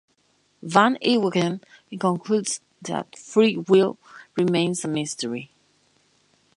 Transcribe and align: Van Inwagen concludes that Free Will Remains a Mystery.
Van 0.63 0.95
Inwagen 0.99 1.61
concludes 1.99 2.59
that 2.81 3.15
Free 3.15 3.57
Will 3.57 3.99
Remains 4.35 4.83
a 4.83 4.87
Mystery. 4.87 5.51